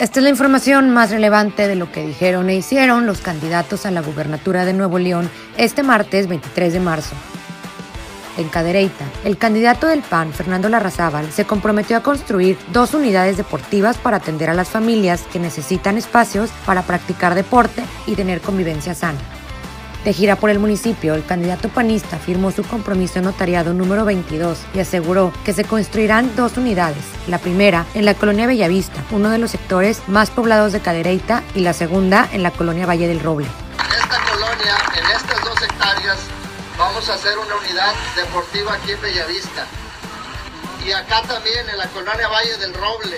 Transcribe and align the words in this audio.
Esta 0.00 0.18
es 0.18 0.24
la 0.24 0.30
información 0.30 0.90
más 0.90 1.10
relevante 1.10 1.68
de 1.68 1.76
lo 1.76 1.92
que 1.92 2.04
dijeron 2.04 2.50
e 2.50 2.56
hicieron 2.56 3.06
los 3.06 3.20
candidatos 3.20 3.86
a 3.86 3.92
la 3.92 4.02
gubernatura 4.02 4.64
de 4.64 4.72
Nuevo 4.72 4.98
León 4.98 5.30
este 5.56 5.84
martes 5.84 6.26
23 6.26 6.72
de 6.72 6.80
marzo. 6.80 7.14
En 8.36 8.48
Cadereyta, 8.48 9.04
el 9.24 9.38
candidato 9.38 9.86
del 9.86 10.02
PAN, 10.02 10.32
Fernando 10.32 10.68
Larrazábal, 10.68 11.30
se 11.30 11.44
comprometió 11.44 11.96
a 11.96 12.02
construir 12.02 12.58
dos 12.72 12.92
unidades 12.92 13.36
deportivas 13.36 13.96
para 13.96 14.16
atender 14.16 14.50
a 14.50 14.54
las 14.54 14.68
familias 14.68 15.22
que 15.32 15.38
necesitan 15.38 15.96
espacios 15.96 16.50
para 16.66 16.82
practicar 16.82 17.36
deporte 17.36 17.84
y 18.08 18.16
tener 18.16 18.40
convivencia 18.40 18.94
sana. 18.94 19.20
De 20.04 20.12
gira 20.12 20.36
por 20.36 20.50
el 20.50 20.58
municipio, 20.58 21.14
el 21.14 21.24
candidato 21.24 21.70
panista 21.70 22.18
firmó 22.18 22.50
su 22.50 22.62
compromiso 22.62 23.22
notariado 23.22 23.72
número 23.72 24.04
22 24.04 24.58
y 24.74 24.80
aseguró 24.80 25.32
que 25.46 25.54
se 25.54 25.64
construirán 25.64 26.36
dos 26.36 26.58
unidades, 26.58 27.02
la 27.26 27.38
primera 27.38 27.86
en 27.94 28.04
la 28.04 28.12
colonia 28.12 28.46
Bellavista, 28.46 29.02
uno 29.12 29.30
de 29.30 29.38
los 29.38 29.52
sectores 29.52 30.02
más 30.06 30.28
poblados 30.28 30.72
de 30.72 30.80
Cadereyta, 30.80 31.42
y 31.54 31.60
la 31.60 31.72
segunda 31.72 32.28
en 32.32 32.42
la 32.42 32.50
colonia 32.50 32.84
Valle 32.84 33.08
del 33.08 33.20
Roble. 33.20 33.46
Esta 33.78 34.20
colonia, 34.30 34.76
en 34.94 35.16
estas 35.16 35.42
dos 35.42 35.62
hectáreas, 35.62 36.18
vamos 36.76 37.08
a 37.08 37.14
hacer 37.14 37.38
una 37.38 37.56
unidad 37.56 37.94
deportiva 38.14 38.74
aquí 38.74 38.92
en 38.92 39.00
Bellavista. 39.00 39.66
Y 40.84 40.92
acá 40.92 41.22
también, 41.22 41.66
en 41.66 41.78
la 41.78 41.86
colonia 41.88 42.28
Valle 42.28 42.58
del 42.58 42.74
Roble, 42.74 43.16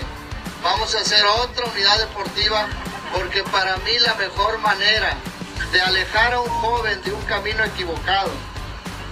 vamos 0.63 0.95
a 0.95 1.01
hacer 1.01 1.25
otra 1.43 1.67
unidad 1.67 1.99
deportiva 1.99 2.69
porque 3.13 3.43
para 3.51 3.77
mí 3.79 3.99
la 3.99 4.15
mejor 4.15 4.61
manera 4.61 5.17
de 5.73 5.81
alejar 5.81 6.35
a 6.35 6.41
un 6.41 6.49
joven 6.49 7.01
de 7.03 7.13
un 7.13 7.23
camino 7.23 7.65
equivocado, 7.65 8.31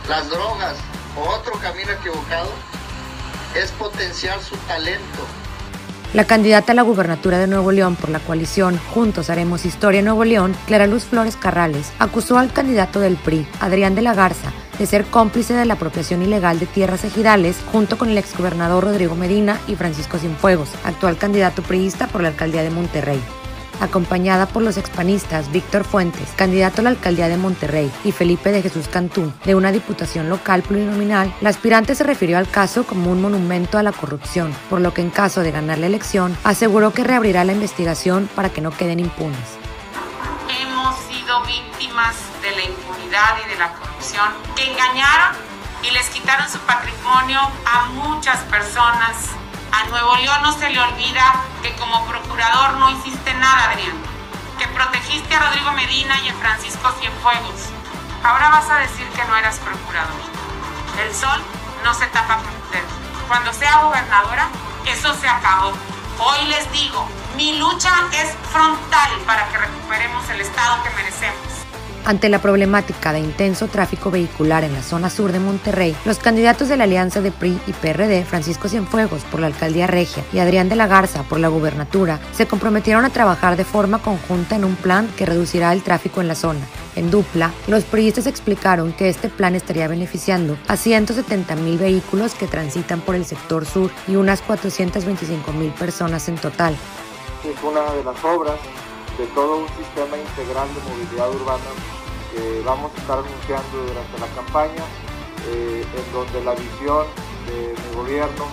las 0.08 0.28
drogas 0.30 0.76
o 1.16 1.28
otro 1.28 1.52
camino 1.60 1.90
equivocado, 1.92 2.50
es 3.54 3.70
potenciar 3.72 4.40
su 4.40 4.56
talento. 4.68 5.26
La 6.12 6.24
candidata 6.24 6.72
a 6.72 6.74
la 6.76 6.82
gubernatura 6.82 7.38
de 7.38 7.48
Nuevo 7.48 7.72
León 7.72 7.96
por 7.96 8.08
la 8.08 8.20
coalición 8.20 8.78
Juntos 8.92 9.30
Haremos 9.30 9.64
Historia 9.64 9.98
en 9.98 10.04
Nuevo 10.04 10.24
León, 10.24 10.54
Clara 10.66 10.86
Luz 10.86 11.04
Flores 11.04 11.36
Carrales, 11.36 11.92
acusó 11.98 12.38
al 12.38 12.52
candidato 12.52 13.00
del 13.00 13.16
PRI, 13.16 13.48
Adrián 13.58 13.96
de 13.96 14.02
la 14.02 14.14
Garza, 14.14 14.52
de 14.78 14.86
ser 14.86 15.04
cómplice 15.06 15.54
de 15.54 15.64
la 15.64 15.74
apropiación 15.74 16.22
ilegal 16.22 16.60
de 16.60 16.66
tierras 16.66 17.04
ejidales 17.04 17.56
junto 17.72 17.98
con 17.98 18.10
el 18.10 18.18
exgobernador 18.18 18.84
Rodrigo 18.84 19.16
Medina 19.16 19.60
y 19.66 19.74
Francisco 19.74 20.18
Cienfuegos, 20.18 20.70
actual 20.84 21.16
candidato 21.16 21.62
priista 21.62 22.06
por 22.06 22.22
la 22.22 22.28
alcaldía 22.28 22.62
de 22.62 22.70
Monterrey 22.70 23.20
acompañada 23.80 24.46
por 24.46 24.62
los 24.62 24.76
expanistas 24.76 25.50
Víctor 25.52 25.84
Fuentes, 25.84 26.28
candidato 26.36 26.80
a 26.80 26.84
la 26.84 26.90
alcaldía 26.90 27.28
de 27.28 27.36
Monterrey, 27.36 27.90
y 28.04 28.12
Felipe 28.12 28.52
de 28.52 28.62
Jesús 28.62 28.88
Cantú, 28.88 29.32
de 29.44 29.54
una 29.54 29.72
diputación 29.72 30.28
local 30.28 30.62
plurinominal, 30.62 31.34
la 31.40 31.50
aspirante 31.50 31.94
se 31.94 32.04
refirió 32.04 32.38
al 32.38 32.48
caso 32.48 32.84
como 32.84 33.10
un 33.10 33.22
monumento 33.22 33.78
a 33.78 33.82
la 33.82 33.92
corrupción, 33.92 34.54
por 34.70 34.80
lo 34.80 34.94
que 34.94 35.02
en 35.02 35.10
caso 35.10 35.40
de 35.40 35.50
ganar 35.50 35.78
la 35.78 35.86
elección, 35.86 36.36
aseguró 36.44 36.92
que 36.92 37.04
reabrirá 37.04 37.44
la 37.44 37.52
investigación 37.52 38.28
para 38.34 38.50
que 38.50 38.60
no 38.60 38.70
queden 38.70 39.00
impunes. 39.00 39.38
Hemos 40.60 40.96
sido 41.04 41.42
víctimas 41.44 42.16
de 42.42 42.50
la 42.50 42.64
impunidad 42.64 43.36
y 43.44 43.50
de 43.50 43.58
la 43.58 43.72
corrupción 43.72 44.28
que 44.56 44.70
engañaron 44.70 45.36
y 45.82 45.90
les 45.90 46.08
quitaron 46.10 46.48
su 46.48 46.58
patrimonio 46.60 47.40
a 47.66 47.86
muchas 47.90 48.38
personas 48.44 49.34
a 49.74 49.88
Nuevo 49.88 50.14
León 50.16 50.40
no 50.42 50.52
se 50.52 50.70
le 50.70 50.78
olvida 50.78 51.34
que 51.60 51.72
como 51.72 52.06
procurador 52.06 52.63
Y 55.90 56.06
a 56.08 56.34
Francisco 56.40 56.90
Cienfuegos. 56.98 57.68
Ahora 58.24 58.48
vas 58.48 58.70
a 58.70 58.78
decir 58.78 59.06
que 59.08 59.22
no 59.26 59.36
eras 59.36 59.58
procurador. 59.58 60.16
El 60.98 61.14
sol 61.14 61.42
no 61.84 61.92
se 61.92 62.06
tapa 62.06 62.36
con 62.38 62.46
usted. 62.46 62.82
Cuando 63.28 63.52
sea 63.52 63.82
gobernadora, 63.82 64.48
eso 64.86 65.14
se 65.14 65.28
acabó. 65.28 65.72
Hoy 66.18 66.48
les 66.48 66.72
digo, 66.72 67.06
mi 67.36 67.58
lucha 67.58 67.90
es 68.12 68.34
frontal 68.50 69.10
para 69.26 69.46
que 69.48 69.58
recuperemos 69.58 70.28
el 70.30 70.40
Estado 70.40 70.82
que 70.82 70.90
merecemos. 70.90 71.63
Ante 72.06 72.28
la 72.28 72.38
problemática 72.38 73.14
de 73.14 73.20
intenso 73.20 73.66
tráfico 73.68 74.10
vehicular 74.10 74.62
en 74.62 74.74
la 74.74 74.82
zona 74.82 75.08
sur 75.08 75.32
de 75.32 75.38
Monterrey, 75.38 75.96
los 76.04 76.18
candidatos 76.18 76.68
de 76.68 76.76
la 76.76 76.84
alianza 76.84 77.22
de 77.22 77.32
PRI 77.32 77.58
y 77.66 77.72
PRD, 77.72 78.26
Francisco 78.26 78.68
Cienfuegos 78.68 79.22
por 79.24 79.40
la 79.40 79.46
alcaldía 79.46 79.86
regia 79.86 80.22
y 80.30 80.38
Adrián 80.38 80.68
de 80.68 80.76
la 80.76 80.86
Garza 80.86 81.22
por 81.22 81.40
la 81.40 81.48
gubernatura, 81.48 82.20
se 82.32 82.46
comprometieron 82.46 83.06
a 83.06 83.10
trabajar 83.10 83.56
de 83.56 83.64
forma 83.64 84.02
conjunta 84.02 84.54
en 84.54 84.66
un 84.66 84.76
plan 84.76 85.08
que 85.16 85.24
reducirá 85.24 85.72
el 85.72 85.82
tráfico 85.82 86.20
en 86.20 86.28
la 86.28 86.34
zona. 86.34 86.60
En 86.94 87.10
dupla, 87.10 87.52
los 87.68 87.84
priistas 87.84 88.26
explicaron 88.26 88.92
que 88.92 89.08
este 89.08 89.30
plan 89.30 89.54
estaría 89.54 89.88
beneficiando 89.88 90.58
a 90.68 90.76
170 90.76 91.56
mil 91.56 91.78
vehículos 91.78 92.34
que 92.34 92.46
transitan 92.46 93.00
por 93.00 93.14
el 93.14 93.24
sector 93.24 93.64
sur 93.64 93.90
y 94.06 94.16
unas 94.16 94.42
425 94.42 95.52
mil 95.54 95.70
personas 95.70 96.28
en 96.28 96.36
total. 96.36 96.76
Es 97.44 97.62
una 97.62 97.80
de 97.94 98.04
las 98.04 98.22
obras 98.22 98.58
de 99.18 99.26
todo 99.28 99.58
un 99.58 99.68
sistema 99.68 100.18
integral 100.18 100.68
de 100.74 100.80
movilidad 100.90 101.30
urbana 101.30 101.70
que 102.32 102.62
vamos 102.64 102.90
a 102.94 102.98
estar 102.98 103.18
anunciando 103.18 103.86
durante 103.86 104.18
la 104.18 104.26
campaña, 104.34 104.84
eh, 105.46 105.86
en 105.86 106.12
donde 106.12 106.42
la 106.42 106.54
visión 106.54 107.06
de 107.46 107.74
mi 107.78 107.94
gobierno 107.94 108.44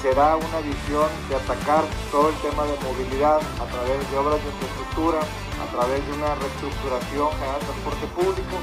será 0.00 0.36
una 0.36 0.60
visión 0.62 1.10
de 1.28 1.34
atacar 1.34 1.82
todo 2.12 2.28
el 2.28 2.36
tema 2.36 2.62
de 2.64 2.78
movilidad 2.86 3.40
a 3.58 3.66
través 3.66 3.98
de 4.10 4.18
obras 4.18 4.38
de 4.38 4.46
infraestructura, 4.54 5.18
a 5.18 5.66
través 5.74 6.06
de 6.06 6.12
una 6.12 6.34
reestructuración 6.36 7.30
general 7.34 7.58
de 7.58 7.66
transporte 7.66 8.06
público, 8.14 8.54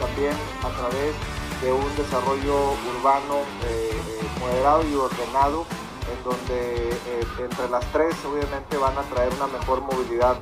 también 0.00 0.32
a 0.64 0.70
través 0.72 1.12
de 1.60 1.72
un 1.72 1.88
desarrollo 1.96 2.72
urbano 2.96 3.44
eh, 3.68 3.92
eh, 3.92 4.26
moderado 4.40 4.88
y 4.88 4.94
ordenado, 4.94 5.66
en 6.08 6.24
donde 6.24 6.88
entre 7.36 7.68
las 7.68 7.84
tres 7.92 8.16
obviamente 8.24 8.78
van 8.78 8.96
a 8.96 9.02
traer 9.02 9.30
una 9.34 9.46
mejor 9.48 9.82
movilidad 9.82 10.38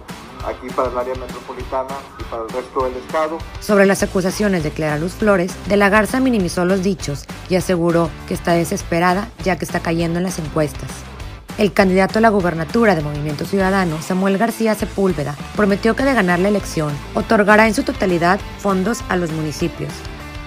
aquí 0.46 0.68
para 0.74 0.90
el 0.90 0.98
área 0.98 1.14
metropolitana 1.14 1.94
y 2.18 2.24
para 2.24 2.42
el 2.42 2.48
resto 2.48 2.84
del 2.84 2.96
estado. 2.96 3.38
Sobre 3.60 3.86
las 3.86 4.02
acusaciones 4.02 4.62
de 4.62 4.70
Clara 4.70 4.98
Luz 4.98 5.12
Flores, 5.12 5.54
De 5.68 5.76
la 5.76 5.88
Garza 5.88 6.20
minimizó 6.20 6.64
los 6.64 6.82
dichos 6.82 7.24
y 7.48 7.56
aseguró 7.56 8.10
que 8.28 8.34
está 8.34 8.52
desesperada 8.52 9.28
ya 9.44 9.56
que 9.58 9.64
está 9.64 9.80
cayendo 9.80 10.18
en 10.18 10.24
las 10.24 10.38
encuestas. 10.38 10.90
El 11.58 11.72
candidato 11.72 12.18
a 12.18 12.22
la 12.22 12.28
gubernatura 12.28 12.94
de 12.94 13.02
Movimiento 13.02 13.46
Ciudadano, 13.46 14.02
Samuel 14.02 14.36
García 14.36 14.74
Sepúlveda, 14.74 15.34
prometió 15.56 15.96
que 15.96 16.04
de 16.04 16.12
ganar 16.12 16.38
la 16.38 16.48
elección, 16.48 16.92
otorgará 17.14 17.66
en 17.66 17.74
su 17.74 17.82
totalidad 17.82 18.38
fondos 18.58 19.02
a 19.08 19.16
los 19.16 19.32
municipios. 19.32 19.90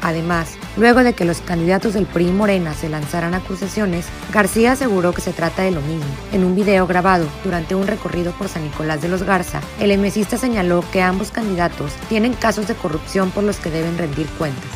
Además, 0.01 0.57
luego 0.77 1.03
de 1.03 1.13
que 1.13 1.25
los 1.25 1.41
candidatos 1.41 1.93
del 1.93 2.05
PRI 2.05 2.31
Morena 2.31 2.73
se 2.73 2.89
lanzaran 2.89 3.33
acusaciones, 3.33 4.05
García 4.31 4.73
aseguró 4.73 5.13
que 5.13 5.21
se 5.21 5.33
trata 5.33 5.63
de 5.63 5.71
lo 5.71 5.81
mismo. 5.81 6.09
En 6.31 6.43
un 6.43 6.55
video 6.55 6.87
grabado 6.87 7.27
durante 7.43 7.75
un 7.75 7.87
recorrido 7.87 8.31
por 8.33 8.47
San 8.47 8.63
Nicolás 8.63 9.01
de 9.01 9.09
los 9.09 9.23
Garza, 9.23 9.61
el 9.79 9.91
emesista 9.91 10.37
señaló 10.37 10.83
que 10.91 11.01
ambos 11.01 11.31
candidatos 11.31 11.93
tienen 12.07 12.33
casos 12.33 12.67
de 12.67 12.75
corrupción 12.75 13.31
por 13.31 13.43
los 13.43 13.57
que 13.57 13.71
deben 13.71 13.97
rendir 13.97 14.27
cuentas. 14.37 14.69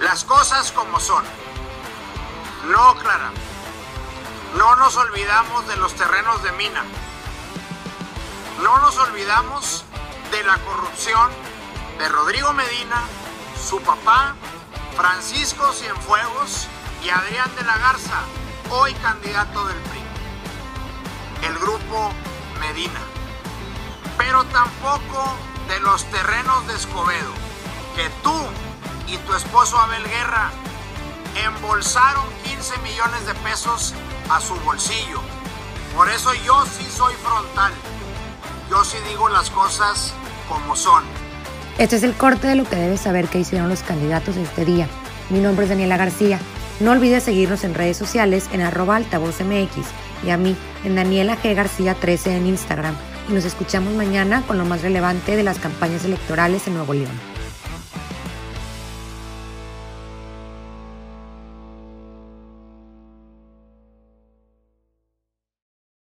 Las 0.00 0.24
cosas 0.24 0.72
como 0.72 1.00
son. 1.00 1.24
No, 2.70 2.94
Clara. 3.00 3.30
No 4.56 4.76
nos 4.76 4.96
olvidamos 4.96 5.66
de 5.68 5.76
los 5.76 5.94
terrenos 5.94 6.42
de 6.42 6.52
mina. 6.52 6.84
No 8.62 8.78
nos 8.78 8.98
olvidamos 8.98 9.84
de 10.30 10.44
la 10.44 10.58
corrupción 10.58 11.30
de 11.98 12.08
Rodrigo 12.08 12.52
Medina, 12.52 13.02
su 13.62 13.80
papá, 13.80 14.34
Francisco 14.96 15.72
Cienfuegos 15.72 16.66
y 17.04 17.10
Adrián 17.10 17.54
de 17.56 17.64
la 17.64 17.78
Garza, 17.78 18.20
hoy 18.70 18.92
candidato 18.94 19.66
del 19.66 19.78
PRI. 19.78 20.02
El 21.46 21.58
grupo 21.58 22.12
Medina. 22.60 23.00
Pero 24.18 24.44
tampoco 24.46 25.36
de 25.68 25.80
los 25.80 26.04
terrenos 26.06 26.66
de 26.66 26.74
Escobedo, 26.74 27.32
que 27.94 28.10
tú 28.22 28.34
y 29.06 29.16
tu 29.18 29.34
esposo 29.34 29.78
Abel 29.78 30.04
Guerra 30.08 30.50
embolsaron 31.44 32.24
15 32.44 32.78
millones 32.78 33.26
de 33.26 33.34
pesos 33.36 33.94
a 34.28 34.40
su 34.40 34.54
bolsillo. 34.60 35.20
Por 35.94 36.08
eso 36.08 36.34
yo 36.34 36.64
sí 36.66 36.84
soy 36.90 37.14
frontal. 37.14 37.72
Yo 38.70 38.84
sí 38.84 38.96
digo 39.08 39.28
las 39.28 39.50
cosas 39.50 40.14
como 40.48 40.74
son. 40.74 41.21
Este 41.78 41.96
es 41.96 42.02
el 42.02 42.12
corte 42.12 42.46
de 42.46 42.54
lo 42.54 42.64
que 42.64 42.76
debes 42.76 43.00
saber 43.00 43.28
que 43.28 43.40
hicieron 43.40 43.68
los 43.68 43.82
candidatos 43.82 44.36
este 44.36 44.64
día. 44.64 44.88
Mi 45.30 45.40
nombre 45.40 45.64
es 45.64 45.70
Daniela 45.70 45.96
García. 45.96 46.38
No 46.80 46.90
olvides 46.92 47.22
seguirnos 47.22 47.64
en 47.64 47.74
redes 47.74 47.96
sociales 47.96 48.48
en 48.52 48.60
arroba 48.60 48.96
altavozmx 48.96 49.86
y 50.24 50.30
a 50.30 50.36
mí 50.36 50.54
en 50.84 50.96
Daniela 50.96 51.36
G. 51.36 51.54
García 51.54 51.94
13 51.94 52.36
en 52.36 52.46
Instagram. 52.46 52.94
Y 53.28 53.32
nos 53.32 53.44
escuchamos 53.44 53.94
mañana 53.94 54.42
con 54.46 54.58
lo 54.58 54.64
más 54.64 54.82
relevante 54.82 55.34
de 55.34 55.42
las 55.42 55.58
campañas 55.58 56.04
electorales 56.04 56.66
en 56.66 56.74
Nuevo 56.74 56.92
León. 56.92 57.31